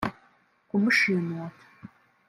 kumushimuta 0.69 1.43